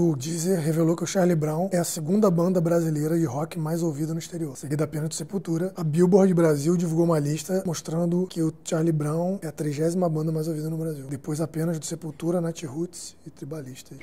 O 0.00 0.16
Deezer 0.16 0.58
revelou 0.58 0.96
que 0.96 1.04
o 1.04 1.06
Charlie 1.06 1.36
Brown 1.36 1.68
é 1.70 1.76
a 1.76 1.84
segunda 1.84 2.30
banda 2.30 2.62
brasileira 2.62 3.18
de 3.18 3.26
rock 3.26 3.58
mais 3.58 3.82
ouvida 3.82 4.14
no 4.14 4.18
exterior, 4.18 4.56
seguida 4.56 4.84
apenas 4.84 5.10
do 5.10 5.14
Sepultura. 5.14 5.70
A 5.76 5.84
Billboard 5.84 6.32
Brasil 6.32 6.78
divulgou 6.78 7.04
uma 7.04 7.18
lista 7.18 7.62
mostrando 7.66 8.26
que 8.26 8.42
o 8.42 8.50
Charlie 8.64 8.90
Brown 8.90 9.38
é 9.42 9.48
a 9.48 9.52
trigésima 9.52 10.08
banda 10.08 10.32
mais 10.32 10.48
ouvida 10.48 10.70
no 10.70 10.78
Brasil, 10.78 11.04
depois 11.10 11.42
apenas 11.42 11.78
do 11.78 11.84
Sepultura, 11.84 12.40
Nat 12.40 12.62
Roots 12.62 13.14
e 13.26 13.30
Tribalistas. 13.30 13.98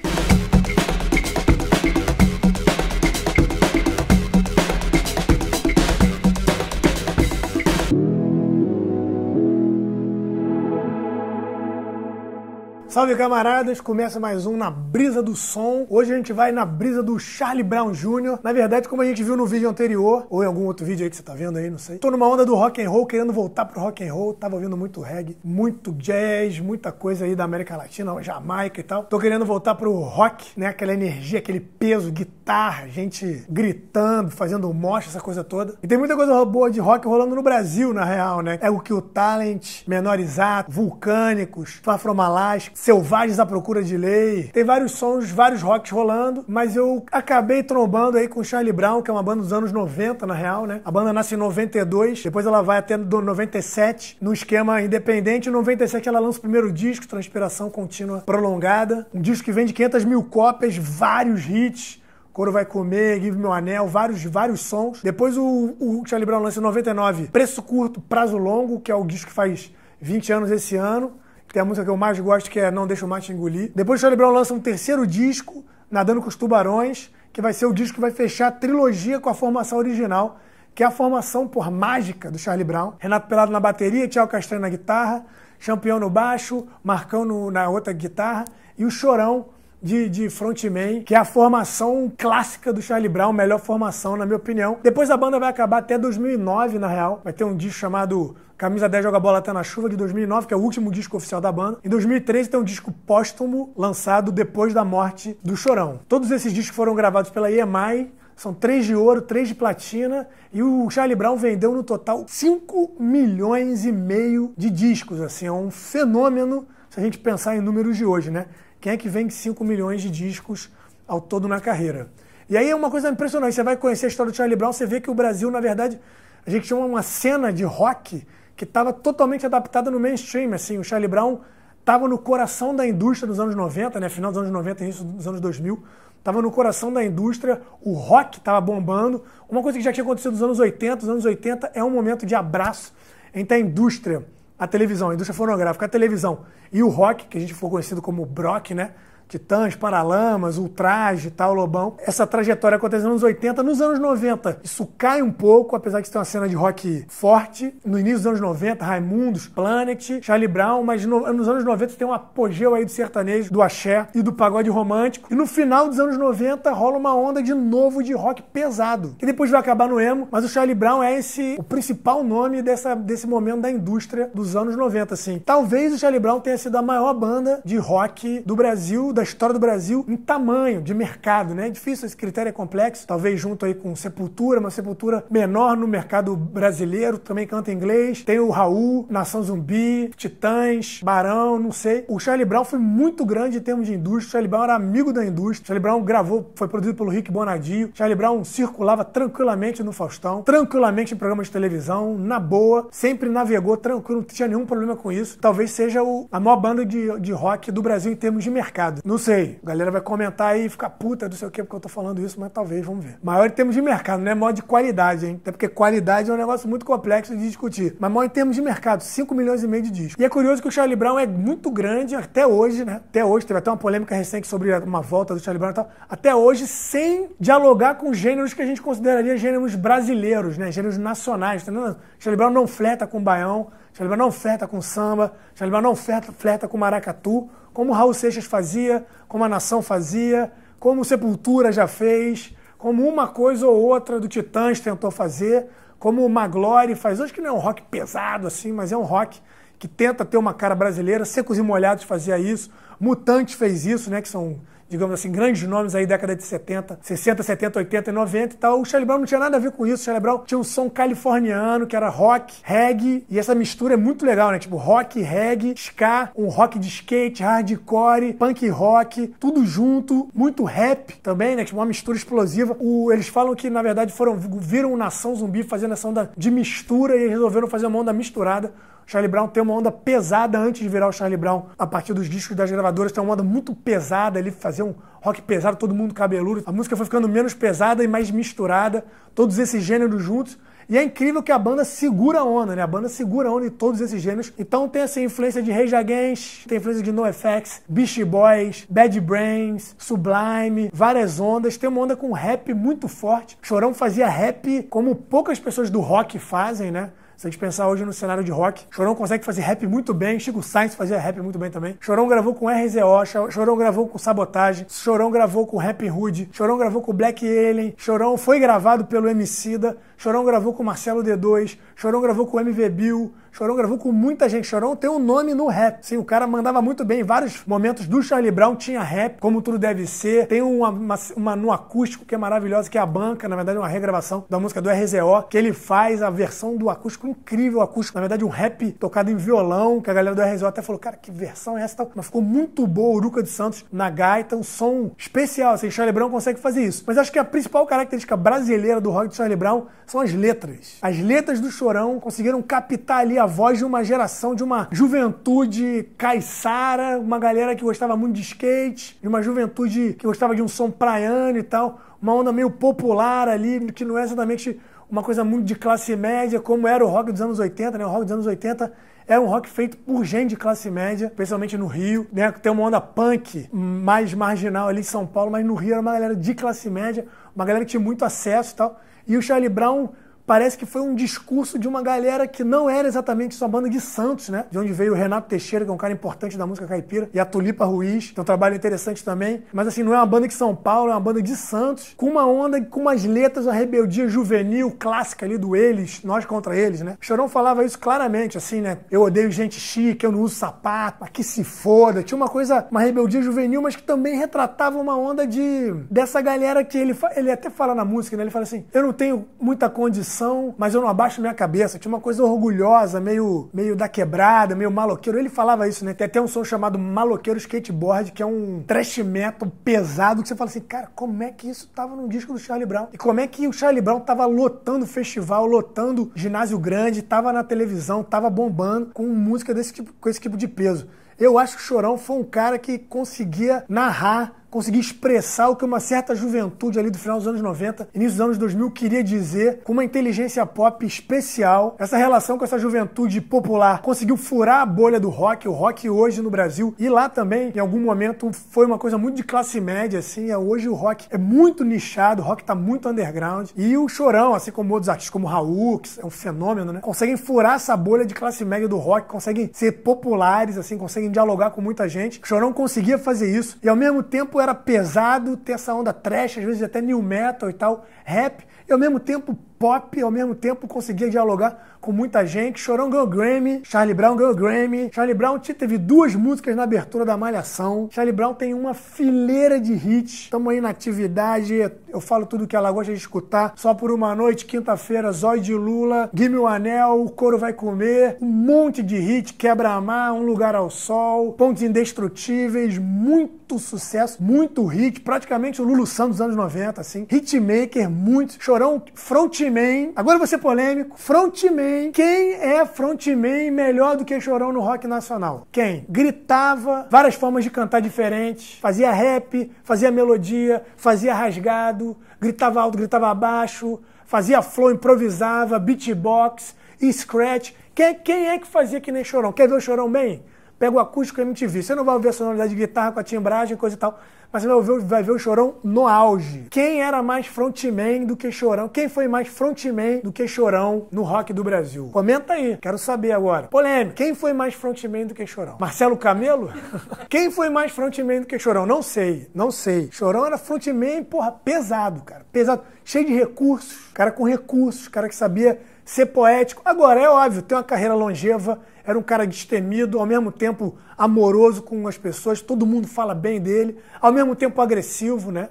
Salve 12.89 13.15
camaradas, 13.15 13.79
começa 13.79 14.19
mais 14.19 14.47
um 14.47 14.57
na 14.57 14.71
brisa 14.71 15.21
do 15.21 15.35
som. 15.35 15.85
Hoje 15.91 16.11
a 16.11 16.15
gente 16.15 16.33
vai 16.33 16.51
na 16.51 16.65
brisa 16.65 17.03
do 17.03 17.19
Charlie 17.19 17.61
Brown 17.61 17.91
Jr. 17.91 18.39
Na 18.41 18.51
verdade, 18.51 18.89
como 18.89 19.03
a 19.03 19.05
gente 19.05 19.23
viu 19.23 19.37
no 19.37 19.45
vídeo 19.45 19.69
anterior, 19.69 20.25
ou 20.27 20.43
em 20.43 20.47
algum 20.47 20.65
outro 20.65 20.83
vídeo 20.83 21.03
aí 21.03 21.09
que 21.09 21.15
você 21.15 21.21
tá 21.21 21.35
vendo 21.35 21.59
aí, 21.59 21.69
não 21.69 21.77
sei. 21.77 21.99
Tô 21.99 22.09
numa 22.09 22.27
onda 22.27 22.43
do 22.43 22.55
rock 22.55 22.81
and 22.81 22.89
roll, 22.89 23.05
querendo 23.05 23.31
voltar 23.31 23.65
pro 23.65 23.79
rock 23.79 24.03
and 24.03 24.11
roll. 24.11 24.33
Tava 24.33 24.55
ouvindo 24.55 24.75
muito 24.75 25.01
reggae, 25.01 25.37
muito 25.43 25.91
jazz, 25.91 26.59
muita 26.59 26.91
coisa 26.91 27.25
aí 27.25 27.35
da 27.35 27.43
América 27.43 27.77
Latina, 27.77 28.23
Jamaica 28.23 28.79
e 28.79 28.83
tal. 28.83 29.03
Tô 29.03 29.19
querendo 29.19 29.45
voltar 29.45 29.75
pro 29.75 29.93
rock, 29.99 30.47
né? 30.57 30.65
Aquela 30.65 30.91
energia, 30.91 31.37
aquele 31.37 31.59
peso, 31.59 32.11
guitarra, 32.11 32.87
gente 32.87 33.45
gritando, 33.47 34.31
fazendo 34.31 34.73
mocha, 34.73 35.09
essa 35.09 35.21
coisa 35.21 35.43
toda. 35.43 35.75
E 35.83 35.87
tem 35.87 35.95
muita 35.95 36.15
coisa 36.15 36.43
boa 36.43 36.71
de 36.71 36.79
rock 36.79 37.05
rolando 37.07 37.35
no 37.35 37.43
Brasil, 37.43 37.93
na 37.93 38.03
real, 38.03 38.41
né? 38.41 38.57
É 38.61 38.69
o 38.71 38.79
que 38.79 38.91
o 38.91 38.99
Talent, 38.99 39.83
Menorizado, 39.87 40.71
Vulcânicos, 40.71 41.79
Fafromalás, 41.83 42.71
Selvagens 42.79 43.39
à 43.39 43.45
Procura 43.45 43.83
de 43.83 43.97
Lei. 43.97 44.49
Tem 44.53 44.63
vários 44.63 44.93
sons, 44.93 45.29
vários 45.29 45.61
rocks 45.61 45.91
rolando, 45.91 46.45
mas 46.47 46.77
eu 46.77 47.03
acabei 47.11 47.61
trombando 47.61 48.17
aí 48.17 48.25
com 48.25 48.41
Charlie 48.41 48.71
Brown, 48.71 49.01
que 49.01 49.11
é 49.11 49.13
uma 49.13 49.21
banda 49.21 49.41
dos 49.41 49.51
anos 49.51 49.73
90, 49.73 50.25
na 50.25 50.33
real, 50.33 50.65
né? 50.65 50.79
A 50.85 50.89
banda 50.89 51.11
nasce 51.11 51.35
em 51.35 51.37
92, 51.37 52.23
depois 52.23 52.45
ela 52.45 52.61
vai 52.61 52.77
até 52.77 52.95
97, 52.95 54.17
no 54.21 54.31
esquema 54.31 54.81
independente. 54.81 55.49
Em 55.49 55.51
97 55.51 56.07
ela 56.07 56.21
lança 56.21 56.37
o 56.37 56.41
primeiro 56.41 56.71
disco, 56.71 57.05
Transpiração 57.05 57.69
Contínua 57.69 58.19
Prolongada. 58.21 59.05
Um 59.13 59.19
disco 59.19 59.43
que 59.43 59.51
vende 59.51 59.73
500 59.73 60.05
mil 60.05 60.23
cópias, 60.23 60.77
vários 60.77 61.49
hits. 61.49 62.01
Coro 62.31 62.53
vai 62.53 62.65
comer, 62.65 63.19
Give 63.19 63.37
Meu 63.37 63.51
Anel, 63.51 63.89
vários, 63.89 64.23
vários 64.23 64.61
sons. 64.61 65.01
Depois 65.03 65.37
o, 65.37 65.75
o 65.77 66.03
Charlie 66.07 66.25
Brown 66.25 66.41
lança 66.41 66.59
em 66.59 66.63
99, 66.63 67.27
Preço 67.27 67.61
Curto, 67.61 67.99
Prazo 67.99 68.37
Longo, 68.37 68.79
que 68.79 68.89
é 68.89 68.95
o 68.95 69.03
disco 69.03 69.27
que 69.27 69.35
faz 69.35 69.69
20 69.99 70.31
anos 70.31 70.49
esse 70.49 70.77
ano. 70.77 71.19
Tem 71.51 71.61
a 71.61 71.65
música 71.65 71.83
que 71.83 71.89
eu 71.89 71.97
mais 71.97 72.19
gosto, 72.19 72.49
que 72.49 72.59
é 72.59 72.69
Não 72.69 72.85
Deixa 72.85 73.05
o 73.05 73.09
Mate 73.09 73.33
Engolir. 73.33 73.71
Depois 73.75 73.99
o 73.99 74.01
Charlie 74.01 74.15
Brown 74.15 74.31
lança 74.31 74.53
um 74.53 74.59
terceiro 74.59 75.05
disco, 75.07 75.65
Nadando 75.89 76.21
com 76.21 76.27
os 76.27 76.35
Tubarões, 76.35 77.11
que 77.33 77.41
vai 77.41 77.53
ser 77.53 77.65
o 77.65 77.73
disco 77.73 77.95
que 77.95 78.01
vai 78.01 78.11
fechar 78.11 78.47
a 78.47 78.51
trilogia 78.51 79.19
com 79.19 79.29
a 79.29 79.33
formação 79.33 79.79
original, 79.79 80.39
que 80.75 80.83
é 80.83 80.85
a 80.85 80.91
formação 80.91 81.47
por 81.47 81.71
mágica 81.71 82.29
do 82.29 82.37
Charlie 82.37 82.63
Brown. 82.63 82.93
Renato 82.99 83.27
Pelado 83.27 83.51
na 83.51 83.59
bateria, 83.59 84.07
Tiago 84.07 84.31
Castanho 84.31 84.61
na 84.61 84.69
guitarra, 84.69 85.25
Champion 85.57 85.99
no 85.99 86.09
baixo, 86.09 86.67
Marcão 86.83 87.25
no, 87.25 87.49
na 87.49 87.67
outra 87.67 87.93
guitarra 87.93 88.45
e 88.77 88.85
o 88.85 88.91
Chorão 88.91 89.47
de, 89.81 90.09
de 90.09 90.29
frontman, 90.29 91.01
que 91.01 91.15
é 91.15 91.17
a 91.17 91.25
formação 91.25 92.11
clássica 92.17 92.71
do 92.73 92.81
Charlie 92.81 93.09
Brown, 93.09 93.33
melhor 93.33 93.59
formação, 93.59 94.15
na 94.17 94.25
minha 94.25 94.37
opinião. 94.37 94.77
Depois 94.83 95.09
a 95.09 95.17
banda 95.17 95.39
vai 95.39 95.49
acabar 95.49 95.77
até 95.77 95.97
2009, 95.97 96.79
na 96.79 96.87
real. 96.87 97.21
Vai 97.23 97.33
ter 97.33 97.43
um 97.43 97.55
disco 97.55 97.79
chamado 97.79 98.35
Camisa 98.57 98.89
10 98.89 99.05
Joga 99.05 99.19
Bola 99.19 99.37
Até 99.37 99.53
na 99.53 99.63
Chuva, 99.63 99.89
de 99.89 99.95
2009, 99.95 100.47
que 100.47 100.53
é 100.53 100.57
o 100.57 100.59
último 100.59 100.91
disco 100.91 101.15
oficial 101.15 101.39
da 101.39 101.51
banda. 101.51 101.79
Em 101.83 101.89
2013 101.89 102.49
tem 102.49 102.59
um 102.59 102.63
disco 102.63 102.91
póstumo 102.91 103.71
lançado 103.75 104.31
depois 104.31 104.73
da 104.73 104.83
morte 104.83 105.37
do 105.41 105.55
Chorão. 105.55 106.01
Todos 106.09 106.29
esses 106.29 106.51
discos 106.51 106.75
foram 106.75 106.93
gravados 106.93 107.31
pela 107.31 107.49
EMI, 107.49 108.11
são 108.35 108.53
três 108.53 108.85
de 108.85 108.95
ouro, 108.95 109.21
três 109.21 109.47
de 109.49 109.55
platina, 109.55 110.27
e 110.51 110.63
o 110.63 110.89
Charlie 110.89 111.15
Brown 111.15 111.35
vendeu 111.35 111.73
no 111.73 111.83
total 111.83 112.25
5 112.27 112.95
milhões 112.99 113.85
e 113.85 113.91
meio 113.91 114.53
de 114.57 114.69
discos. 114.69 115.21
Assim, 115.21 115.45
é 115.45 115.51
um 115.51 115.69
fenômeno 115.69 116.67
se 116.89 116.99
a 116.99 117.03
gente 117.03 117.19
pensar 117.19 117.55
em 117.55 117.61
números 117.61 117.95
de 117.97 118.05
hoje, 118.05 118.31
né? 118.31 118.47
Quem 118.81 118.93
é 118.93 118.97
que 118.97 119.09
vende 119.09 119.33
5 119.33 119.61
milhões 119.63 120.01
de 120.01 120.09
discos 120.09 120.69
ao 121.07 121.19
todo 121.19 121.47
na 121.47 121.59
carreira? 121.59 122.09
E 122.49 122.55
aí 122.55 122.69
é 122.69 122.75
uma 122.75 122.89
coisa 122.89 123.09
impressionante. 123.09 123.53
Você 123.53 123.63
vai 123.63 123.75
conhecer 123.75 124.05
a 124.05 124.09
história 124.09 124.31
do 124.31 124.35
Charlie 124.35 124.55
Brown, 124.55 124.71
você 124.71 124.85
vê 124.85 125.01
que 125.01 125.11
o 125.11 125.13
Brasil, 125.13 125.51
na 125.51 125.59
verdade, 125.59 125.99
a 126.45 126.49
gente 126.49 126.67
tinha 126.67 126.79
uma 126.79 127.01
cena 127.01 127.51
de 127.51 127.63
rock 127.63 128.25
que 128.55 128.63
estava 128.63 128.93
totalmente 128.93 129.45
adaptada 129.45 129.91
no 129.91 129.99
mainstream. 129.99 130.53
Assim, 130.53 130.77
o 130.77 130.83
Charlie 130.83 131.09
Brown 131.09 131.41
estava 131.79 132.07
no 132.07 132.17
coração 132.17 132.73
da 132.73 132.87
indústria 132.87 133.27
dos 133.27 133.39
anos 133.39 133.53
90, 133.53 133.99
né? 133.99 134.07
Final 134.09 134.31
dos 134.31 134.39
anos 134.39 134.51
90 134.51 134.83
início 134.83 135.03
dos 135.03 135.27
anos 135.27 135.41
2000. 135.41 135.83
Estava 136.17 136.41
no 136.41 136.51
coração 136.51 136.91
da 136.91 137.03
indústria, 137.03 137.61
o 137.81 137.93
rock 137.93 138.37
estava 138.37 138.59
bombando. 138.61 139.23
Uma 139.49 139.61
coisa 139.61 139.77
que 139.77 139.83
já 139.83 139.91
tinha 139.91 140.03
acontecido 140.03 140.31
nos 140.31 140.43
anos 140.43 140.59
80, 140.59 140.95
nos 140.97 141.09
anos 141.09 141.25
80 141.25 141.71
é 141.73 141.83
um 141.83 141.89
momento 141.89 142.25
de 142.25 142.35
abraço 142.35 142.93
entre 143.33 143.57
a 143.57 143.59
indústria, 143.59 144.25
a 144.59 144.67
televisão, 144.67 145.09
a 145.09 145.13
indústria 145.13 145.33
fonográfica, 145.33 145.85
a 145.85 145.89
televisão 145.89 146.45
e 146.71 146.83
o 146.83 146.89
rock, 146.89 147.27
que 147.27 147.37
a 147.37 147.41
gente 147.41 147.53
foi 147.53 147.69
conhecido 147.69 148.01
como 148.01 148.25
Brock, 148.25 148.71
né? 148.71 148.93
Titãs, 149.29 149.75
Paralamas, 149.75 150.57
Ultraje 150.57 151.29
tal, 151.29 151.53
Lobão. 151.53 151.95
Essa 151.99 152.25
trajetória 152.25 152.77
aconteceu 152.77 153.07
nos 153.09 153.23
anos 153.23 153.23
80. 153.23 153.61
Nos 153.61 153.79
anos 153.79 153.99
90, 153.99 154.59
isso 154.63 154.89
cai 154.97 155.21
um 155.21 155.31
pouco, 155.31 155.75
apesar 155.75 156.01
de 156.01 156.09
ter 156.09 156.17
uma 156.17 156.25
cena 156.25 156.49
de 156.49 156.55
rock 156.55 157.05
forte. 157.07 157.73
No 157.85 157.99
início 157.99 158.17
dos 158.17 158.27
anos 158.27 158.41
90, 158.41 158.83
Raimundos, 158.83 159.47
Planet, 159.47 160.19
Charlie 160.23 160.47
Brown, 160.47 160.83
mas 160.83 161.05
no, 161.05 161.31
nos 161.31 161.47
anos 161.47 161.63
90 161.63 161.93
tem 161.93 162.07
um 162.07 162.13
apogeu 162.13 162.73
aí 162.73 162.83
do 162.83 162.91
sertanejo, 162.91 163.53
do 163.53 163.61
axé 163.61 164.07
e 164.15 164.23
do 164.23 164.33
pagode 164.33 164.69
romântico. 164.69 165.31
E 165.31 165.35
no 165.35 165.45
final 165.45 165.87
dos 165.87 165.99
anos 165.99 166.17
90 166.17 166.71
rola 166.71 166.97
uma 166.97 167.15
onda 167.15 167.43
de 167.43 167.53
novo 167.53 168.01
de 168.01 168.13
rock 168.13 168.41
pesado, 168.41 169.15
que 169.19 169.25
depois 169.27 169.51
vai 169.51 169.59
acabar 169.59 169.87
no 169.87 169.99
emo, 169.99 170.27
mas 170.31 170.43
o 170.43 170.49
Charlie 170.49 170.73
Brown 170.73 171.03
é 171.03 171.19
esse 171.19 171.55
o 171.59 171.63
principal 171.63 172.23
nome 172.23 172.63
dessa, 172.63 172.95
desse 172.95 173.27
momento 173.27 173.61
da 173.61 173.69
indústria 173.69 174.31
dos 174.33 174.55
anos 174.55 174.75
90, 174.75 175.13
assim. 175.13 175.39
Talvez 175.45 175.93
o 175.93 175.99
Charlie 175.99 176.19
Brown 176.19 176.39
tenha 176.39 176.57
sido 176.57 176.75
a 176.75 176.81
maior 176.81 177.13
banda 177.13 177.61
de 177.63 177.77
rock 177.77 178.41
do 178.43 178.55
Brasil, 178.55 179.13
da 179.19 179.23
história 179.23 179.53
do 179.53 179.59
Brasil 179.59 180.05
em 180.07 180.15
tamanho 180.15 180.81
de 180.81 180.93
mercado, 180.93 181.53
né? 181.53 181.67
É 181.67 181.69
difícil, 181.69 182.05
esse 182.05 182.15
critério 182.15 182.49
é 182.49 182.53
complexo, 182.53 183.05
talvez 183.05 183.39
junto 183.39 183.65
aí 183.65 183.73
com 183.73 183.93
Sepultura, 183.95 184.61
uma 184.61 184.71
Sepultura 184.71 185.25
menor 185.29 185.75
no 185.75 185.87
mercado 185.87 186.35
brasileiro, 186.37 187.19
também 187.19 187.45
canta 187.45 187.69
em 187.69 187.75
inglês. 187.75 188.23
Tem 188.23 188.39
o 188.39 188.49
Raul, 188.49 189.05
Nação 189.09 189.43
Zumbi, 189.43 190.09
Titãs, 190.15 191.01
Barão, 191.03 191.59
não 191.59 191.71
sei. 191.71 192.05
O 192.07 192.17
Charlie 192.17 192.45
Brown 192.45 192.63
foi 192.63 192.79
muito 192.79 193.25
grande 193.25 193.57
em 193.57 193.61
termos 193.61 193.87
de 193.87 193.93
indústria. 193.93 194.29
O 194.29 194.31
Charlie 194.31 194.49
Brown 194.49 194.63
era 194.63 194.75
amigo 194.75 195.11
da 195.11 195.25
indústria. 195.25 195.63
O 195.63 195.67
Charlie 195.67 195.81
Brown 195.81 196.01
gravou, 196.01 196.51
foi 196.55 196.69
produzido 196.69 196.95
pelo 196.95 197.09
Rick 197.09 197.29
Bonadio. 197.29 197.89
O 197.93 197.97
Charlie 197.97 198.15
Brown 198.15 198.43
circulava 198.45 199.03
tranquilamente 199.03 199.83
no 199.83 199.91
Faustão, 199.91 200.43
tranquilamente 200.43 201.13
em 201.13 201.17
programas 201.17 201.47
de 201.47 201.53
televisão, 201.53 202.17
na 202.17 202.39
boa, 202.39 202.87
sempre 202.89 203.27
navegou 203.27 203.75
tranquilo, 203.75 204.21
não 204.21 204.27
tinha 204.27 204.47
nenhum 204.47 204.65
problema 204.65 204.95
com 204.95 205.11
isso. 205.11 205.37
Talvez 205.39 205.71
seja 205.71 206.01
o, 206.03 206.27
a 206.31 206.39
maior 206.39 206.57
banda 206.57 206.85
de, 206.85 207.19
de 207.19 207.33
rock 207.33 207.69
do 207.69 207.81
Brasil 207.81 208.13
em 208.13 208.15
termos 208.15 208.45
de 208.45 208.49
mercado. 208.49 209.01
Não 209.09 209.17
sei. 209.17 209.59
A 209.63 209.65
galera 209.69 209.89
vai 209.89 210.01
comentar 210.01 210.51
aí 210.53 210.67
e 210.67 210.69
ficar 210.69 210.87
puta, 210.91 211.27
não 211.27 211.35
sei 211.35 211.47
o 211.47 211.49
que, 211.49 211.63
porque 211.63 211.75
eu 211.75 211.79
tô 211.79 211.89
falando 211.89 212.21
isso, 212.21 212.39
mas 212.39 212.51
talvez, 212.51 212.85
vamos 212.85 213.03
ver. 213.03 213.17
Maior 213.23 213.47
em 213.47 213.49
termos 213.49 213.73
de 213.73 213.81
mercado, 213.81 214.21
não 214.21 214.31
é 214.31 214.35
maior 214.35 214.51
de 214.51 214.61
qualidade, 214.61 215.25
hein? 215.25 215.39
Até 215.41 215.51
porque 215.51 215.67
qualidade 215.67 216.29
é 216.29 216.33
um 216.33 216.37
negócio 216.37 216.69
muito 216.69 216.85
complexo 216.85 217.35
de 217.35 217.41
discutir. 217.41 217.95
Mas 217.97 218.11
maior 218.11 218.27
em 218.27 218.29
termos 218.29 218.55
de 218.55 218.61
mercado, 218.61 219.01
5 219.01 219.33
milhões 219.33 219.63
e 219.63 219.67
meio 219.67 219.81
de 219.81 219.89
discos. 219.89 220.21
E 220.21 220.23
é 220.23 220.29
curioso 220.29 220.61
que 220.61 220.67
o 220.67 220.71
Charlie 220.71 220.95
Brown 220.95 221.17
é 221.17 221.25
muito 221.25 221.71
grande 221.71 222.13
até 222.13 222.45
hoje, 222.45 222.85
né? 222.85 222.97
Até 222.97 223.25
hoje, 223.25 223.47
teve 223.47 223.57
até 223.57 223.71
uma 223.71 223.77
polêmica 223.77 224.13
recente 224.13 224.47
sobre 224.47 224.71
uma 224.77 225.01
volta 225.01 225.33
do 225.33 225.39
Charlie 225.39 225.57
Brown 225.57 225.71
e 225.71 225.73
tal. 225.73 225.89
Até 226.07 226.35
hoje, 226.35 226.67
sem 226.67 227.31
dialogar 227.39 227.95
com 227.95 228.13
gêneros 228.13 228.53
que 228.53 228.61
a 228.61 228.65
gente 228.67 228.79
consideraria 228.79 229.35
gêneros 229.37 229.73
brasileiros, 229.73 230.55
né? 230.55 230.71
Gêneros 230.71 230.99
nacionais, 230.99 231.63
tá 231.63 231.71
entendendo? 231.71 231.97
Charlie 232.19 232.37
Brown 232.37 232.51
não 232.51 232.67
fleta 232.67 233.07
com 233.07 233.19
baião, 233.23 233.71
Charlie 233.91 234.15
Brown 234.15 234.27
não 234.27 234.31
fleta 234.31 234.67
com 234.67 234.79
samba, 234.83 235.33
Charlie 235.55 235.71
Brown 235.71 235.81
não 235.81 235.95
fleta, 235.95 236.31
fleta 236.31 236.67
com 236.67 236.77
maracatu, 236.77 237.49
como 237.73 237.93
Raul 237.93 238.13
Seixas 238.13 238.45
fazia, 238.45 239.05
como 239.27 239.43
a 239.43 239.49
Nação 239.49 239.81
fazia, 239.81 240.51
como 240.79 241.05
Sepultura 241.05 241.71
já 241.71 241.87
fez, 241.87 242.55
como 242.77 243.07
uma 243.07 243.27
coisa 243.27 243.67
ou 243.67 243.81
outra 243.81 244.19
do 244.19 244.27
Titãs 244.27 244.79
tentou 244.79 245.11
fazer, 245.11 245.67
como 245.99 246.25
o 246.25 246.29
Maglore 246.29 246.95
faz. 246.95 247.19
Hoje 247.19 247.33
que 247.33 247.41
não 247.41 247.49
é 247.49 247.53
um 247.53 247.59
rock 247.59 247.81
pesado 247.83 248.47
assim, 248.47 248.71
mas 248.71 248.91
é 248.91 248.97
um 248.97 249.03
rock 249.03 249.39
que 249.79 249.87
tenta 249.87 250.25
ter 250.25 250.37
uma 250.37 250.53
cara 250.53 250.75
brasileira. 250.75 251.25
Secos 251.25 251.57
e 251.57 251.61
Molhados 251.61 252.03
fazia 252.03 252.37
isso, 252.37 252.69
Mutantes 252.99 253.55
fez 253.55 253.85
isso, 253.85 254.11
né, 254.11 254.21
que 254.21 254.27
são 254.27 254.59
digamos 254.89 255.13
assim, 255.13 255.31
grandes 255.31 255.63
nomes 255.63 255.93
aí 255.93 256.05
década 256.07 256.35
de 256.35 256.43
70, 256.43 256.99
60, 257.01 257.43
70, 257.43 257.79
80 257.79 258.09
e 258.09 258.13
90 258.13 258.55
e 258.55 258.57
tal. 258.57 258.81
O 258.81 258.85
Charlie 258.85 259.05
Brown 259.05 259.19
não 259.19 259.25
tinha 259.25 259.39
nada 259.39 259.57
a 259.57 259.59
ver 259.59 259.71
com 259.71 259.85
isso. 259.85 260.01
O 260.01 260.05
Charlie 260.05 260.21
Brown 260.21 260.39
tinha 260.43 260.57
um 260.57 260.63
som 260.63 260.89
californiano, 260.89 261.85
que 261.85 261.95
era 261.95 262.09
rock, 262.09 262.55
reggae, 262.63 263.23
e 263.29 263.37
essa 263.37 263.53
mistura 263.53 263.93
é 263.93 263.97
muito 263.97 264.25
legal, 264.25 264.51
né? 264.51 264.57
Tipo, 264.57 264.77
rock, 264.77 265.21
reggae, 265.21 265.73
ska, 265.75 266.31
um 266.35 266.47
rock 266.47 266.79
de 266.79 266.87
skate, 266.87 267.43
hardcore, 267.43 268.33
punk 268.33 268.67
rock, 268.69 269.27
tudo 269.39 269.63
junto, 269.63 270.27
muito 270.33 270.63
rap 270.63 271.15
também, 271.21 271.55
né? 271.55 271.63
Tipo, 271.63 271.77
uma 271.77 271.85
mistura 271.85 272.17
explosiva. 272.17 272.75
O, 272.79 273.11
eles 273.11 273.27
falam 273.27 273.53
que, 273.55 273.69
na 273.69 273.83
verdade, 273.83 274.11
foram 274.11 274.35
viram 274.37 274.97
Nação 274.97 275.35
Zumbi 275.35 275.61
fazendo 275.61 275.93
essa 275.93 276.07
onda 276.07 276.31
de 276.35 276.49
mistura 276.49 277.15
e 277.15 277.27
resolveram 277.27 277.67
fazer 277.67 277.85
uma 277.85 277.99
onda 277.99 278.11
misturada. 278.11 278.73
Charlie 279.09 279.27
Brown 279.27 279.47
tem 279.47 279.63
uma 279.63 279.73
onda 279.73 279.91
pesada 279.91 280.59
antes 280.59 280.83
de 280.83 280.87
virar 280.87 281.07
o 281.07 281.11
Charlie 281.11 281.35
Brown, 281.35 281.63
a 281.79 281.87
partir 281.87 282.13
dos 282.13 282.29
discos 282.29 282.55
das 282.55 282.69
gravadoras, 282.69 283.11
tem 283.11 283.23
uma 283.23 283.33
onda 283.33 283.41
muito 283.41 283.73
pesada, 283.73 284.37
ele 284.37 284.51
fazia 284.51 284.85
um 284.85 284.93
rock 285.19 285.41
pesado, 285.41 285.77
todo 285.77 285.95
mundo 285.95 286.13
cabeludo. 286.13 286.61
A 286.63 286.71
música 286.71 286.95
foi 286.95 287.07
ficando 287.07 287.27
menos 287.27 287.55
pesada 287.55 288.03
e 288.03 288.07
mais 288.07 288.29
misturada, 288.29 289.03
todos 289.33 289.57
esses 289.57 289.81
gêneros 289.81 290.21
juntos. 290.21 290.59
E 290.87 290.95
é 290.95 291.01
incrível 291.01 291.41
que 291.41 291.51
a 291.51 291.57
banda 291.57 291.83
segura 291.83 292.41
a 292.41 292.43
onda, 292.43 292.75
né? 292.75 292.83
A 292.83 292.87
banda 292.87 293.09
segura 293.09 293.49
a 293.49 293.51
onda 293.51 293.65
em 293.65 293.71
todos 293.71 293.99
esses 293.99 294.21
gêneros. 294.21 294.53
Então 294.59 294.87
tem 294.87 295.01
essa 295.01 295.19
influência 295.19 295.63
de 295.63 295.71
Rage 295.71 295.95
Against, 295.95 296.67
tem 296.67 296.77
influência 296.77 297.01
de 297.01 297.11
NoFX, 297.11 297.81
Beastie 297.89 298.23
Boys, 298.23 298.85
Bad 298.87 299.19
Brains, 299.21 299.95
Sublime, 299.97 300.91
várias 300.93 301.39
ondas. 301.39 301.77
Tem 301.77 301.89
uma 301.89 302.01
onda 302.01 302.15
com 302.15 302.31
rap 302.31 302.71
muito 302.75 303.07
forte. 303.07 303.57
Chorão 303.63 303.91
fazia 303.91 304.27
rap 304.27 304.83
como 304.83 305.15
poucas 305.15 305.59
pessoas 305.59 305.89
do 305.89 305.99
rock 305.99 306.37
fazem, 306.37 306.91
né? 306.91 307.09
Se 307.39 307.47
a 307.47 307.49
gente 307.49 307.57
pensar 307.57 307.87
hoje 307.87 308.03
no 308.03 308.11
cenário 308.11 308.43
de 308.43 308.51
rock, 308.51 308.83
Chorão 308.91 309.15
consegue 309.15 309.45
fazer 309.45 309.61
rap 309.61 309.87
muito 309.87 310.13
bem, 310.13 310.37
Chico 310.37 310.61
Sainz 310.61 310.93
fazia 310.93 311.17
rap 311.17 311.39
muito 311.39 311.57
bem 311.57 311.71
também. 311.71 311.95
Chorão 312.01 312.27
gravou 312.27 312.53
com 312.53 312.67
RZO, 312.67 313.49
Chorão 313.49 313.77
gravou 313.77 314.09
com 314.09 314.17
Sabotagem, 314.17 314.85
Chorão 314.89 315.31
gravou 315.31 315.65
com 315.65 315.77
Rap 315.77 316.03
Hood, 316.11 316.49
Chorão 316.51 316.77
gravou 316.77 317.01
com 317.01 317.13
Black 317.13 317.47
Alien, 317.47 317.93
Chorão 317.95 318.35
foi 318.35 318.59
gravado 318.59 319.05
pelo 319.05 319.29
Emicida, 319.29 319.95
Chorão 320.19 320.43
gravou 320.43 320.73
com 320.73 320.83
Marcelo 320.83 321.23
D2, 321.23 321.77
Chorão 321.95 322.19
gravou 322.19 322.45
com 322.45 322.59
MV 322.59 322.89
Bill, 322.89 323.33
Chorão 323.53 323.75
gravou 323.75 323.97
com 323.97 324.11
muita 324.11 324.47
gente. 324.49 324.67
Chorão 324.67 324.95
tem 324.95 325.09
um 325.09 325.17
nome 325.17 325.53
no 325.53 325.67
rap. 325.67 326.03
Sim, 326.03 326.17
o 326.17 326.25
cara 326.25 326.45
mandava 326.45 326.81
muito 326.81 327.03
bem. 327.05 327.21
Em 327.21 327.23
vários 327.23 327.65
momentos 327.65 328.05
do 328.05 328.21
Charlie 328.21 328.51
Brown 328.51 328.75
tinha 328.75 329.01
rap, 329.01 329.39
como 329.39 329.61
tudo 329.61 329.79
deve 329.79 330.05
ser. 330.05 330.47
Tem 330.47 330.61
uma, 330.61 330.89
uma, 330.89 331.15
uma 331.35 331.55
no 331.55 331.71
acústico 331.71 332.25
que 332.25 332.35
é 332.35 332.37
maravilhosa, 332.37 332.89
que 332.89 332.97
é 332.97 333.01
a 333.01 333.05
banca, 333.05 333.47
na 333.47 333.55
verdade, 333.55 333.77
uma 333.77 333.87
regravação 333.87 334.45
da 334.49 334.59
música 334.59 334.81
do 334.81 334.89
RZO, 334.89 335.47
que 335.49 335.57
ele 335.57 335.73
faz 335.73 336.21
a 336.21 336.29
versão 336.29 336.75
do 336.75 336.89
acústico 336.89 337.27
incrível, 337.27 337.81
acústico. 337.81 338.17
Na 338.17 338.21
verdade, 338.21 338.43
um 338.43 338.49
rap 338.49 338.91
tocado 338.91 339.31
em 339.31 339.37
violão, 339.37 340.01
que 340.01 340.09
a 340.09 340.13
galera 340.13 340.35
do 340.35 340.41
RZO 340.41 340.67
até 340.67 340.81
falou, 340.81 340.99
cara, 340.99 341.15
que 341.15 341.31
versão 341.31 341.77
é 341.77 341.83
essa? 341.83 342.07
Mas 342.13 342.25
ficou 342.25 342.41
muito 342.41 342.85
boa, 342.85 343.15
Uruca 343.15 343.41
de 343.41 343.49
Santos 343.49 343.85
na 343.91 344.09
gaita, 344.09 344.55
um 344.55 344.63
som 344.63 345.11
especial. 345.17 345.73
Assim, 345.73 345.89
Charlie 345.89 346.13
Brown 346.13 346.29
consegue 346.29 346.59
fazer 346.59 346.83
isso. 346.83 347.03
Mas 347.07 347.17
acho 347.17 347.31
que 347.31 347.39
a 347.39 347.43
principal 347.43 347.85
característica 347.87 348.37
brasileira 348.37 349.01
do 349.01 349.11
rock 349.11 349.29
de 349.29 349.35
Charlie 349.35 349.57
Brown 349.57 349.87
são 350.11 350.21
as 350.21 350.33
letras. 350.33 350.97
As 351.01 351.19
letras 351.19 351.59
do 351.59 351.69
Chorão 351.69 352.19
conseguiram 352.19 352.61
captar 352.61 353.19
ali 353.19 353.37
a 353.37 353.45
voz 353.45 353.77
de 353.77 353.85
uma 353.85 354.03
geração, 354.03 354.55
de 354.55 354.63
uma 354.63 354.87
juventude 354.91 356.09
caiçara, 356.17 357.19
uma 357.19 357.37
galera 357.37 357.75
que 357.75 357.83
gostava 357.83 358.17
muito 358.17 358.35
de 358.35 358.41
skate, 358.41 359.17
de 359.21 359.27
uma 359.27 359.41
juventude 359.41 360.15
que 360.17 360.25
gostava 360.25 360.55
de 360.55 360.61
um 360.61 360.67
som 360.67 360.89
praiano 360.89 361.57
e 361.57 361.63
tal, 361.63 362.01
uma 362.21 362.33
onda 362.33 362.51
meio 362.51 362.71
popular 362.71 363.47
ali, 363.47 363.91
que 363.91 364.03
não 364.03 364.17
é 364.17 364.23
exatamente 364.23 364.79
uma 365.09 365.23
coisa 365.23 365.43
muito 365.43 365.65
de 365.65 365.75
classe 365.75 366.15
média, 366.15 366.59
como 366.59 366.87
era 366.87 367.05
o 367.05 367.07
rock 367.07 367.31
dos 367.31 367.41
anos 367.41 367.59
80, 367.59 367.97
né? 367.97 368.05
O 368.05 368.09
rock 368.09 368.23
dos 368.23 368.31
anos 368.31 368.47
80 368.47 368.91
era 369.27 369.39
um 369.39 369.45
rock 369.45 369.69
feito 369.69 369.95
por 369.97 370.25
gente 370.25 370.49
de 370.49 370.55
classe 370.55 370.89
média, 370.89 371.27
especialmente 371.27 371.77
no 371.77 371.85
Rio, 371.85 372.27
né? 372.33 372.51
Tem 372.51 372.71
uma 372.71 372.83
onda 372.83 372.99
punk 372.99 373.69
mais 373.71 374.33
marginal 374.33 374.87
ali 374.87 375.01
em 375.01 375.03
São 375.03 375.25
Paulo, 375.25 375.51
mas 375.51 375.63
no 375.63 375.75
Rio 375.75 375.93
era 375.93 376.01
uma 376.01 376.13
galera 376.13 376.35
de 376.35 376.53
classe 376.55 376.89
média, 376.89 377.27
uma 377.55 377.63
galera 377.63 377.85
que 377.85 377.91
tinha 377.91 378.01
muito 378.01 378.25
acesso 378.25 378.73
e 378.73 378.75
tal. 378.75 378.99
E 379.29 379.37
o 379.37 379.41
Charlie 379.41 379.69
Brown 379.69 380.09
parece 380.49 380.75
que 380.75 380.85
foi 380.87 381.03
um 381.03 381.13
discurso 381.13 381.77
de 381.77 381.87
uma 381.87 382.01
galera 382.01 382.47
que 382.47 382.63
não 382.63 382.89
era 382.89 383.07
exatamente 383.07 383.53
sua 383.53 383.67
banda 383.67 383.87
de 383.87 384.01
Santos, 384.01 384.49
né? 384.49 384.65
De 384.71 384.79
onde 384.79 384.91
veio 384.91 385.11
o 385.11 385.15
Renato 385.15 385.47
Teixeira, 385.47 385.85
que 385.85 385.91
é 385.91 385.93
um 385.93 385.97
cara 385.97 386.11
importante 386.11 386.57
da 386.57 386.65
música 386.65 386.87
caipira, 386.87 387.29
e 387.31 387.39
a 387.39 387.45
Tulipa 387.45 387.85
Ruiz, 387.85 388.31
que 388.31 388.39
é 388.39 388.41
um 388.41 388.45
trabalho 388.45 388.75
interessante 388.75 389.23
também. 389.23 389.61
Mas 389.71 389.87
assim, 389.87 390.01
não 390.01 390.11
é 390.11 390.17
uma 390.17 390.25
banda 390.25 390.47
de 390.47 390.55
São 390.55 390.75
Paulo, 390.75 391.11
é 391.11 391.13
uma 391.13 391.19
banda 391.19 391.39
de 391.39 391.55
Santos, 391.55 392.15
com 392.17 392.25
uma 392.25 392.47
onda, 392.47 392.81
com 392.81 393.01
umas 393.01 393.23
letras, 393.23 393.67
uma 393.67 393.73
rebeldia 393.73 394.27
juvenil 394.27 394.95
clássica 394.97 395.45
ali 395.45 395.55
do 395.55 395.75
eles, 395.75 396.23
nós 396.23 396.45
contra 396.45 396.75
eles, 396.75 397.01
né? 397.01 397.15
O 397.21 397.23
Chorão 397.23 397.47
falava 397.47 397.85
isso 397.85 397.99
claramente, 397.99 398.57
assim, 398.57 398.81
né? 398.81 398.97
Eu 399.11 399.21
odeio 399.21 399.51
gente 399.51 399.79
chique, 399.79 400.25
eu 400.25 400.31
não 400.31 400.41
uso 400.41 400.55
sapato, 400.55 401.23
aqui 401.23 401.43
se 401.43 401.63
foda. 401.63 402.23
Tinha 402.23 402.35
uma 402.35 402.49
coisa, 402.49 402.87
uma 402.89 403.01
rebeldia 403.01 403.43
juvenil, 403.43 403.83
mas 403.83 403.95
que 403.95 404.01
também 404.01 404.35
retratava 404.35 404.97
uma 404.97 405.15
onda 405.15 405.45
de 405.45 405.93
dessa 406.09 406.41
galera 406.41 406.83
que 406.83 406.97
ele, 406.97 407.15
ele 407.35 407.51
até 407.51 407.69
fala 407.69 407.93
na 407.93 408.03
música, 408.03 408.35
né? 408.35 408.41
Ele 408.41 408.49
fala 408.49 408.63
assim: 408.63 408.83
eu 408.91 409.03
não 409.03 409.13
tenho 409.13 409.47
muita 409.61 409.87
condição 409.87 410.38
mas 410.77 410.93
eu 410.93 411.01
não 411.01 411.07
abaixo 411.07 411.41
minha 411.41 411.53
cabeça. 411.53 411.97
Tinha 411.97 412.11
uma 412.11 412.21
coisa 412.21 412.43
orgulhosa, 412.43 413.19
meio, 413.19 413.69
meio 413.73 413.95
da 413.95 414.07
quebrada, 414.07 414.75
meio 414.75 414.91
maloqueiro. 414.91 415.39
Ele 415.39 415.49
falava 415.49 415.87
isso, 415.87 416.05
né? 416.05 416.13
Tem 416.13 416.25
até 416.25 416.41
um 416.41 416.47
som 416.47 416.63
chamado 416.63 416.97
Maloqueiro 416.97 417.57
Skateboard, 417.57 418.31
que 418.31 418.43
é 418.43 418.45
um 418.45 418.83
trash 418.85 419.19
metal 419.19 419.71
pesado, 419.83 420.41
que 420.41 420.47
você 420.47 420.55
fala 420.55 420.69
assim, 420.69 420.81
cara, 420.81 421.09
como 421.15 421.43
é 421.43 421.51
que 421.51 421.69
isso 421.69 421.89
tava 421.93 422.15
no 422.15 422.27
disco 422.27 422.53
do 422.53 422.59
Charlie 422.59 422.85
Brown? 422.85 423.07
E 423.13 423.17
como 423.17 423.39
é 423.39 423.47
que 423.47 423.67
o 423.67 423.73
Charlie 423.73 424.01
Brown 424.01 424.19
tava 424.19 424.45
lotando 424.45 425.05
festival, 425.05 425.65
lotando 425.65 426.31
ginásio 426.35 426.77
grande, 426.77 427.21
tava 427.21 427.51
na 427.53 427.63
televisão, 427.63 428.23
tava 428.23 428.49
bombando 428.49 429.11
com 429.13 429.27
música 429.27 429.73
desse 429.73 429.93
tipo, 429.93 430.13
com 430.19 430.29
esse 430.29 430.39
tipo 430.39 430.57
de 430.57 430.67
peso. 430.67 431.07
Eu 431.39 431.57
acho 431.57 431.77
que 431.77 431.81
o 431.81 431.85
Chorão 431.85 432.17
foi 432.17 432.35
um 432.35 432.43
cara 432.43 432.77
que 432.77 432.99
conseguia 432.99 433.85
narrar 433.87 434.58
conseguir 434.69 434.99
expressar 434.99 435.69
o 435.69 435.75
que 435.75 435.85
uma 435.85 435.99
certa 435.99 436.35
juventude 436.35 436.99
ali 436.99 437.09
do 437.09 437.17
final 437.17 437.37
dos 437.37 437.47
anos 437.47 437.61
90, 437.61 438.09
início 438.13 438.37
dos 438.37 438.41
anos 438.41 438.57
2000 438.57 438.91
queria 438.91 439.23
dizer 439.23 439.81
com 439.83 439.93
uma 439.93 440.03
inteligência 440.03 440.65
pop 440.65 441.05
especial. 441.05 441.95
Essa 441.99 442.17
relação 442.17 442.57
com 442.57 442.63
essa 442.63 442.77
juventude 442.77 443.41
popular 443.41 444.01
conseguiu 444.01 444.37
furar 444.37 444.81
a 444.81 444.85
bolha 444.85 445.19
do 445.19 445.29
rock, 445.29 445.67
o 445.67 445.71
rock 445.71 446.09
hoje 446.09 446.41
no 446.41 446.49
Brasil. 446.49 446.93
E 446.99 447.09
lá 447.09 447.27
também, 447.29 447.71
em 447.75 447.79
algum 447.79 447.99
momento, 447.99 448.51
foi 448.71 448.85
uma 448.85 448.97
coisa 448.97 449.17
muito 449.17 449.35
de 449.35 449.43
classe 449.43 449.79
média, 449.79 450.19
assim. 450.19 450.49
É, 450.49 450.57
hoje 450.57 450.87
o 450.87 450.93
rock 450.93 451.27
é 451.29 451.37
muito 451.37 451.83
nichado, 451.83 452.41
o 452.41 452.45
rock 452.45 452.63
tá 452.63 452.75
muito 452.75 453.09
underground. 453.09 453.69
E 453.75 453.97
o 453.97 454.07
Chorão, 454.07 454.53
assim 454.53 454.71
como 454.71 454.93
outros 454.93 455.09
artistas 455.09 455.31
como 455.31 455.47
Raul, 455.47 455.99
que 455.99 456.19
é 456.19 456.25
um 456.25 456.29
fenômeno, 456.29 456.93
né? 456.93 456.99
Conseguem 457.01 457.37
furar 457.37 457.75
essa 457.75 457.95
bolha 457.95 458.25
de 458.25 458.33
classe 458.33 458.63
média 458.63 458.87
do 458.87 458.97
rock, 458.97 459.27
conseguem 459.27 459.69
ser 459.73 460.03
populares, 460.03 460.77
assim, 460.77 460.97
conseguem 460.97 461.31
dialogar 461.31 461.71
com 461.71 461.81
muita 461.81 462.07
gente. 462.07 462.39
O 462.43 462.47
Chorão 462.47 462.71
conseguia 462.73 463.17
fazer 463.17 463.55
isso. 463.55 463.77
E 463.81 463.89
ao 463.89 463.95
mesmo 463.95 464.21
tempo 464.21 464.58
era 464.61 464.75
pesado, 464.75 465.57
ter 465.57 465.73
essa 465.73 465.93
onda 465.93 466.13
trash, 466.13 466.57
às 466.57 466.63
vezes 466.63 466.83
até 466.83 467.01
new 467.01 467.21
metal 467.21 467.69
e 467.69 467.73
tal, 467.73 468.05
rap, 468.23 468.65
e 468.87 468.91
ao 468.91 468.99
mesmo 468.99 469.19
tempo 469.19 469.57
pop, 469.79 470.21
ao 470.21 470.29
mesmo 470.29 470.53
tempo 470.53 470.87
conseguia 470.87 471.29
dialogar 471.29 471.97
com 472.01 472.11
muita 472.11 472.45
gente. 472.45 472.79
Chorão 472.79 473.09
ganhou 473.09 473.25
Grammy, 473.25 473.81
Charlie 473.83 474.13
Brown 474.13 474.35
ganhou 474.35 474.53
Grammy. 474.53 475.09
Charlie 475.13 475.33
Brown 475.33 475.57
teve 475.59 475.97
duas 475.97 476.35
músicas 476.35 476.75
na 476.75 476.83
abertura 476.83 477.25
da 477.25 477.37
Malhação. 477.37 478.09
Charlie 478.11 478.35
Brown 478.35 478.53
tem 478.53 478.73
uma 478.73 478.93
fileira 478.93 479.79
de 479.79 479.93
hits. 479.93 480.33
Estamos 480.43 480.71
aí 480.71 480.81
na 480.81 480.89
atividade. 480.89 481.91
Eu 482.09 482.19
falo 482.19 482.45
tudo 482.45 482.67
que 482.67 482.75
ela 482.75 482.91
gosta 482.91 483.13
de 483.13 483.17
escutar. 483.17 483.73
Só 483.75 483.93
por 483.93 484.11
uma 484.11 484.35
noite, 484.35 484.65
quinta-feira, 484.65 485.31
Zóio 485.31 485.61
de 485.61 485.73
Lula, 485.73 486.29
Gimme 486.33 486.57
o 486.57 486.67
Anel, 486.67 487.23
O 487.23 487.29
Couro 487.29 487.57
Vai 487.57 487.73
Comer. 487.73 488.37
Um 488.41 488.47
monte 488.47 489.01
de 489.01 489.17
hit, 489.17 489.53
Quebra-Mar, 489.53 490.33
Um 490.33 490.43
Lugar 490.43 490.75
ao 490.75 490.89
Sol, 490.89 491.53
Pontos 491.53 491.83
Indestrutíveis, 491.83 492.97
muito 492.97 493.77
sucesso, 493.79 494.41
muito 494.41 494.85
hit. 494.85 495.21
Praticamente 495.21 495.81
o 495.81 495.85
Lulu 495.85 496.05
Santos 496.05 496.37
dos 496.37 496.41
anos 496.41 496.55
90, 496.55 497.01
assim. 497.01 497.27
Hitmaker, 497.31 498.09
muito. 498.09 498.57
Chorão, 498.59 499.01
frontman. 499.13 499.68
Agora 500.15 500.35
eu 500.35 500.39
vou 500.39 500.47
ser 500.47 500.57
polêmico. 500.57 501.17
Frontman 501.17 501.49
frontman. 501.49 502.11
Quem 502.11 502.53
é 502.53 502.85
frontman 502.85 503.71
melhor 503.71 504.17
do 504.17 504.25
que 504.25 504.39
Chorão 504.39 504.71
no 504.71 504.79
rock 504.79 505.07
nacional? 505.07 505.67
Quem? 505.71 506.05
Gritava, 506.09 507.07
várias 507.09 507.35
formas 507.35 507.63
de 507.63 507.69
cantar 507.69 508.01
diferentes, 508.01 508.79
fazia 508.79 509.11
rap, 509.11 509.71
fazia 509.83 510.11
melodia, 510.11 510.83
fazia 510.95 511.33
rasgado, 511.33 512.15
gritava 512.39 512.81
alto, 512.81 512.97
gritava 512.97 513.33
baixo, 513.33 513.99
fazia 514.25 514.61
flow, 514.61 514.91
improvisava, 514.91 515.79
beatbox, 515.79 516.75
scratch. 517.11 517.71
Quem, 517.93 518.15
quem 518.15 518.47
é 518.49 518.57
que 518.59 518.67
fazia 518.67 519.01
que 519.01 519.11
nem 519.11 519.23
Chorão? 519.23 519.51
Quer 519.51 519.67
ver 519.67 519.75
o 519.75 519.81
Chorão 519.81 520.11
bem? 520.11 520.43
Pega 520.77 520.95
o 520.95 520.99
acústico 520.99 521.41
MTV. 521.41 521.83
Você 521.83 521.93
não 521.93 522.05
vai 522.05 522.15
ouvir 522.15 522.29
a 522.29 522.33
sonoridade 522.33 522.69
de 522.69 522.75
guitarra 522.75 523.11
com 523.11 523.19
a 523.19 523.23
timbragem, 523.23 523.75
coisa 523.75 523.95
e 523.95 523.99
tal 523.99 524.19
mas 524.51 524.63
você 524.63 524.67
vai 524.67 524.81
ver, 524.81 524.99
vai 525.05 525.23
ver 525.23 525.31
o 525.31 525.39
Chorão 525.39 525.75
no 525.83 526.07
auge. 526.07 526.67
Quem 526.71 527.01
era 527.01 527.21
mais 527.21 527.45
frontman 527.45 528.25
do 528.25 528.35
que 528.35 528.51
Chorão? 528.51 528.89
Quem 528.89 529.07
foi 529.07 529.27
mais 529.27 529.47
frontman 529.47 530.21
do 530.23 530.31
que 530.31 530.47
Chorão 530.47 531.07
no 531.11 531.21
rock 531.21 531.53
do 531.53 531.63
Brasil? 531.63 532.09
Comenta 532.11 532.53
aí, 532.53 532.77
quero 532.81 532.97
saber 532.97 533.31
agora. 533.31 533.67
Polêmica, 533.67 534.15
quem 534.15 534.33
foi 534.33 534.51
mais 534.51 534.73
frontman 534.73 535.27
do 535.27 535.35
que 535.35 535.45
Chorão? 535.45 535.77
Marcelo 535.79 536.17
Camelo? 536.17 536.73
quem 537.29 537.51
foi 537.51 537.69
mais 537.69 537.91
frontman 537.91 538.41
do 538.41 538.47
que 538.47 538.57
Chorão? 538.57 538.85
Não 538.85 539.01
sei, 539.01 539.49
não 539.53 539.69
sei. 539.69 540.09
Chorão 540.11 540.45
era 540.45 540.57
frontman, 540.57 541.23
porra, 541.23 541.51
pesado, 541.51 542.23
cara, 542.23 542.45
pesado, 542.51 542.81
cheio 543.05 543.25
de 543.25 543.33
recursos, 543.33 544.09
cara 544.13 544.31
com 544.31 544.43
recursos, 544.45 545.07
cara 545.07 545.29
que 545.29 545.35
sabia 545.35 545.79
ser 546.03 546.25
poético. 546.27 546.81
Agora, 546.83 547.19
é 547.19 547.29
óbvio, 547.29 547.61
tem 547.61 547.77
uma 547.77 547.83
carreira 547.83 548.15
longeva, 548.15 548.79
era 549.09 549.19
um 549.19 549.23
cara 549.23 549.45
destemido, 549.47 550.19
ao 550.19 550.25
mesmo 550.25 550.51
tempo 550.51 550.95
amoroso 551.17 551.81
com 551.81 552.07
as 552.07 552.17
pessoas, 552.17 552.61
todo 552.61 552.85
mundo 552.85 553.07
fala 553.07 553.33
bem 553.33 553.59
dele, 553.59 553.97
ao 554.21 554.31
mesmo 554.31 554.55
tempo 554.55 554.81
agressivo, 554.81 555.51
né? 555.51 555.69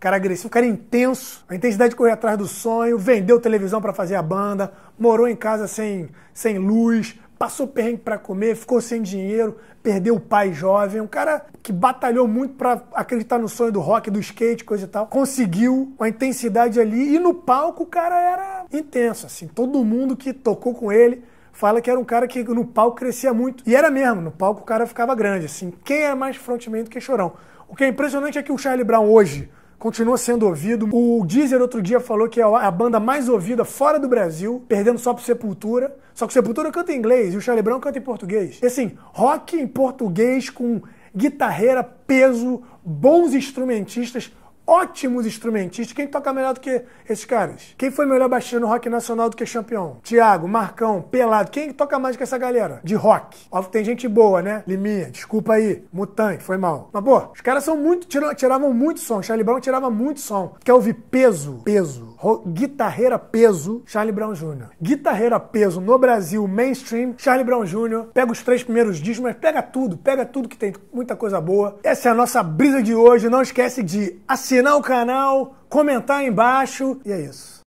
Cara 0.00 0.16
agressivo, 0.16 0.50
cara 0.50 0.66
intenso, 0.66 1.44
a 1.48 1.54
intensidade 1.54 1.90
de 1.90 1.96
correr 1.96 2.10
atrás 2.10 2.36
do 2.36 2.48
sonho, 2.48 2.98
vendeu 2.98 3.38
televisão 3.40 3.80
para 3.80 3.92
fazer 3.92 4.16
a 4.16 4.22
banda, 4.22 4.72
morou 4.98 5.28
em 5.28 5.36
casa 5.36 5.68
sem, 5.68 6.08
sem 6.34 6.58
luz, 6.58 7.16
passou 7.38 7.68
perrengue 7.68 7.98
para 7.98 8.18
comer, 8.18 8.56
ficou 8.56 8.80
sem 8.80 9.00
dinheiro, 9.00 9.56
perdeu 9.80 10.16
o 10.16 10.20
pai 10.20 10.52
jovem, 10.52 11.00
um 11.00 11.06
cara 11.06 11.46
que 11.62 11.72
batalhou 11.72 12.26
muito 12.26 12.54
para 12.54 12.82
acreditar 12.94 13.38
no 13.38 13.48
sonho 13.48 13.70
do 13.70 13.80
rock, 13.80 14.10
do 14.10 14.18
skate, 14.18 14.64
coisa 14.64 14.84
e 14.84 14.88
tal. 14.88 15.06
Conseguiu 15.06 15.92
uma 15.96 16.08
intensidade 16.08 16.80
ali 16.80 17.14
e 17.14 17.18
no 17.20 17.32
palco 17.32 17.84
o 17.84 17.86
cara 17.86 18.16
era 18.16 18.64
intenso, 18.72 19.26
assim. 19.26 19.46
Todo 19.46 19.84
mundo 19.84 20.16
que 20.16 20.32
tocou 20.32 20.74
com 20.74 20.90
ele 20.90 21.22
fala 21.52 21.80
que 21.80 21.90
era 21.90 21.98
um 22.00 22.04
cara 22.04 22.26
que 22.26 22.42
no 22.42 22.64
palco 22.64 22.96
crescia 22.96 23.32
muito. 23.32 23.62
E 23.66 23.76
era 23.76 23.90
mesmo, 23.90 24.22
no 24.22 24.30
palco 24.30 24.62
o 24.62 24.64
cara 24.64 24.86
ficava 24.86 25.14
grande, 25.14 25.46
assim. 25.46 25.72
Quem 25.84 26.02
é 26.02 26.14
mais 26.14 26.36
frontman 26.36 26.84
do 26.84 26.90
que 26.90 27.00
Chorão? 27.00 27.32
O 27.68 27.76
que 27.76 27.84
é 27.84 27.88
impressionante 27.88 28.38
é 28.38 28.42
que 28.42 28.52
o 28.52 28.58
Charlie 28.58 28.84
Brown 28.84 29.08
hoje 29.08 29.48
continua 29.78 30.16
sendo 30.16 30.46
ouvido. 30.46 30.88
O 30.92 31.24
Deezer 31.26 31.60
outro 31.60 31.82
dia 31.82 31.98
falou 31.98 32.28
que 32.28 32.40
é 32.40 32.44
a 32.44 32.70
banda 32.70 33.00
mais 33.00 33.28
ouvida 33.28 33.64
fora 33.64 33.98
do 33.98 34.08
Brasil, 34.08 34.64
perdendo 34.68 34.98
só 34.98 35.12
pro 35.12 35.24
Sepultura. 35.24 35.96
Só 36.14 36.26
que 36.26 36.32
Sepultura 36.32 36.70
canta 36.70 36.92
em 36.92 36.98
inglês 36.98 37.34
e 37.34 37.36
o 37.36 37.40
Charlie 37.40 37.62
Brown 37.62 37.80
canta 37.80 37.98
em 37.98 38.02
português. 38.02 38.60
E 38.62 38.66
assim, 38.66 38.96
rock 39.12 39.56
em 39.56 39.66
português 39.66 40.48
com 40.48 40.82
guitarreira, 41.16 41.82
peso, 41.82 42.62
bons 42.84 43.34
instrumentistas, 43.34 44.32
ótimos 44.66 45.26
instrumentistas. 45.26 45.94
Quem 45.94 46.06
toca 46.06 46.32
melhor 46.32 46.54
do 46.54 46.60
que 46.60 46.82
esses 47.08 47.24
caras? 47.24 47.74
Quem 47.76 47.90
foi 47.90 48.06
melhor 48.06 48.28
baixista 48.28 48.60
no 48.60 48.66
rock 48.66 48.88
nacional 48.88 49.28
do 49.28 49.36
que 49.36 49.44
campeão? 49.44 49.98
Tiago, 50.02 50.48
Marcão, 50.48 51.02
Pelado. 51.02 51.50
Quem 51.50 51.72
toca 51.72 51.98
mais 51.98 52.16
que 52.16 52.22
essa 52.22 52.38
galera? 52.38 52.80
De 52.82 52.94
rock. 52.94 53.36
Óbvio 53.50 53.72
tem 53.72 53.84
gente 53.84 54.08
boa, 54.08 54.42
né? 54.42 54.62
Liminha, 54.66 55.10
desculpa 55.10 55.54
aí. 55.54 55.84
Mutante, 55.92 56.42
foi 56.42 56.56
mal. 56.56 56.90
Mas, 56.92 57.04
pô, 57.04 57.18
os 57.32 57.40
caras 57.40 57.64
são 57.64 57.76
muito. 57.76 58.06
tiravam 58.34 58.72
muito 58.72 59.00
som. 59.00 59.22
Charlie 59.22 59.44
Brown 59.44 59.60
tirava 59.60 59.90
muito 59.90 60.20
som. 60.20 60.54
Quer 60.64 60.72
ouvir 60.72 60.94
peso? 60.94 61.60
Peso. 61.64 62.12
Guitarreira 62.46 63.18
peso, 63.18 63.82
Charlie 63.84 64.12
Brown 64.12 64.32
Jr. 64.32 64.68
Guitarreira 64.80 65.40
peso 65.40 65.80
no 65.80 65.98
Brasil, 65.98 66.46
mainstream, 66.46 67.14
Charlie 67.18 67.44
Brown 67.44 67.64
Jr. 67.64 68.10
Pega 68.14 68.30
os 68.30 68.42
três 68.42 68.62
primeiros 68.62 68.98
discos, 68.98 69.24
mas 69.24 69.36
pega 69.36 69.60
tudo, 69.60 69.96
pega 69.96 70.24
tudo 70.24 70.48
que 70.48 70.56
tem 70.56 70.72
muita 70.92 71.16
coisa 71.16 71.40
boa. 71.40 71.80
Essa 71.82 72.08
é 72.08 72.12
a 72.12 72.14
nossa 72.14 72.40
brisa 72.42 72.80
de 72.80 72.94
hoje. 72.94 73.28
Não 73.28 73.42
esquece 73.42 73.82
de 73.82 74.16
assinar 74.52 74.76
o 74.76 74.82
canal, 74.82 75.54
comentar 75.66 76.18
aí 76.18 76.26
embaixo. 76.26 77.00
E 77.06 77.10
é 77.10 77.20
isso. 77.22 77.52